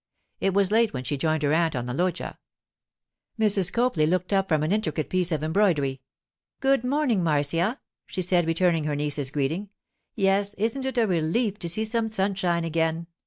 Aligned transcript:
It 0.39 0.55
was 0.55 0.71
late 0.71 0.95
when 0.95 1.03
she 1.03 1.15
joined 1.15 1.43
her 1.43 1.53
aunt 1.53 1.75
on 1.75 1.85
the 1.85 1.93
loggia. 1.93 2.39
Mrs. 3.39 3.71
Copley 3.71 4.07
looked 4.07 4.33
up 4.33 4.47
from 4.47 4.63
an 4.63 4.71
intricate 4.71 5.11
piece 5.11 5.31
of 5.31 5.43
embroidery. 5.43 6.01
'Good 6.59 6.83
morning, 6.83 7.23
Marcia,' 7.23 7.79
she 8.07 8.23
said, 8.23 8.47
returning 8.47 8.85
her 8.85 8.95
niece's 8.95 9.29
greeting. 9.29 9.69
'Yes, 10.15 10.55
isn't 10.55 10.85
it 10.85 10.97
a 10.97 11.05
relief 11.05 11.59
to 11.59 11.69
see 11.69 11.85
some 11.85 12.09
sunshine 12.09 12.63
again! 12.65 13.05